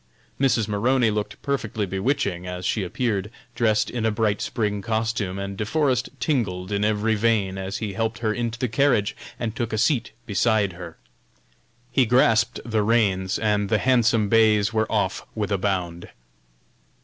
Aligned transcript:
Mrs. 0.39 0.67
Maroney 0.67 1.11
looked 1.11 1.39
perfectly 1.43 1.85
bewitching 1.85 2.47
as 2.47 2.65
she 2.65 2.81
appeared, 2.81 3.29
dressed 3.53 3.87
in 3.87 4.03
a 4.03 4.09
bright 4.09 4.41
spring 4.41 4.81
costume, 4.81 5.37
and 5.37 5.55
De 5.55 5.63
Forest 5.63 6.09
tingled 6.19 6.71
in 6.71 6.83
every 6.83 7.13
vein, 7.13 7.55
as 7.59 7.77
he 7.77 7.93
helped 7.93 8.17
her 8.17 8.33
into 8.33 8.57
the 8.57 8.67
carriage 8.67 9.15
and 9.39 9.55
took 9.55 9.71
a 9.71 9.77
seat 9.77 10.09
beside 10.25 10.73
her. 10.73 10.97
He 11.91 12.07
grasped 12.07 12.59
the 12.65 12.81
reins, 12.81 13.37
and 13.37 13.69
the 13.69 13.77
handsome 13.77 14.27
bays 14.27 14.73
were 14.73 14.91
off 14.91 15.23
with 15.35 15.51
a 15.51 15.59
bound. 15.59 16.09